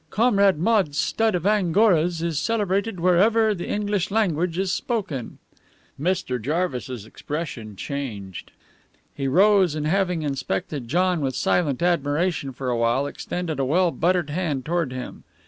Comrade 0.09 0.57
Maude's 0.57 0.97
stud 0.97 1.35
of 1.35 1.45
Angoras 1.45 2.23
is 2.23 2.39
celebrated 2.39 2.99
wherever 2.99 3.53
the 3.53 3.67
English 3.69 4.09
language 4.09 4.57
is 4.57 4.71
spoken." 4.71 5.37
Mr. 6.01 6.41
Jarvis's 6.41 7.05
expression 7.05 7.75
changed. 7.75 8.49
He 9.13 9.27
rose, 9.27 9.75
and, 9.75 9.85
having 9.85 10.23
inspected 10.23 10.87
John 10.87 11.21
with 11.21 11.35
silent 11.35 11.83
admiration 11.83 12.51
for 12.51 12.71
a 12.71 12.77
while, 12.77 13.05
extended 13.05 13.59
a 13.59 13.63
well 13.63 13.91
buttered 13.91 14.31
hand 14.31 14.65
towards 14.65 14.91
him. 14.91 15.23